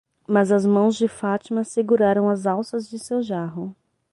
Mas 0.27 0.51
as 0.51 0.65
mãos 0.65 0.95
de 0.95 1.07
Fátima 1.07 1.63
seguraram 1.63 2.27
as 2.27 2.47
alças 2.47 2.89
de 2.89 2.97
seu 2.97 3.21
jarro. 3.21 3.75